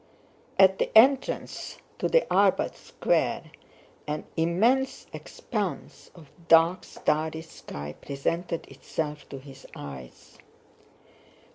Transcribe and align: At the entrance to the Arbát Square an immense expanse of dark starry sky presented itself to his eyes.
At 0.57 0.79
the 0.79 0.89
entrance 0.97 1.77
to 1.99 2.07
the 2.09 2.21
Arbát 2.21 2.73
Square 2.75 3.51
an 4.07 4.25
immense 4.35 5.05
expanse 5.13 6.09
of 6.15 6.31
dark 6.47 6.83
starry 6.83 7.43
sky 7.43 7.93
presented 8.01 8.65
itself 8.65 9.29
to 9.29 9.37
his 9.37 9.67
eyes. 9.75 10.39